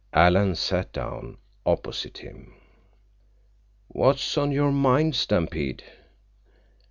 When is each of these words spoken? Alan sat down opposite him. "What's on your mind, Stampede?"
Alan 0.15 0.55
sat 0.55 0.91
down 0.93 1.37
opposite 1.63 2.17
him. 2.17 2.55
"What's 3.87 4.35
on 4.35 4.51
your 4.51 4.71
mind, 4.71 5.13
Stampede?" 5.15 5.83